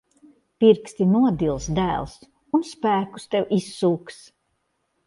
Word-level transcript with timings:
Pirksti 0.63 1.07
nodils, 1.09 1.67
dēls. 1.81 2.17
Un 2.61 2.67
spēkus 2.73 3.31
tev 3.37 3.55
izsūks. 3.61 4.21